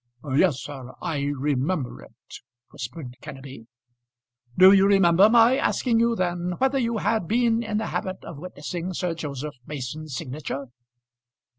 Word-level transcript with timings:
"Yes, 0.35 0.57
sir, 0.61 0.93
I 0.99 1.25
remember 1.25 2.01
it," 2.01 2.37
whispered 2.71 3.15
Kenneby. 3.21 3.67
"Do 4.57 4.71
you 4.71 4.87
remember 4.87 5.29
my 5.29 5.57
asking 5.57 5.99
you 5.99 6.15
then 6.15 6.55
whether 6.57 6.79
you 6.79 6.97
had 6.97 7.27
been 7.27 7.61
in 7.61 7.77
the 7.77 7.85
habit 7.93 8.17
of 8.23 8.39
witnessing 8.39 8.95
Sir 8.95 9.13
Joseph 9.13 9.57
Mason's 9.67 10.15
signature?" 10.15 10.69